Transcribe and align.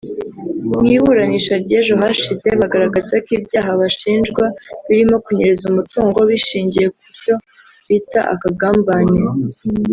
Mu 0.79 0.87
iburanisha 0.97 1.53
ry’ejo 1.63 1.93
hashize 2.01 2.47
bagaragaza 2.59 3.13
ko 3.25 3.29
ibyaha 3.39 3.71
bashinjwa 3.81 4.43
biromo 4.87 5.15
kunyereza 5.25 5.63
umutungo 5.71 6.19
bishingiye 6.29 6.87
ku 6.95 7.03
cyo 7.19 7.35
bita 7.87 8.21
akagambane 8.33 9.17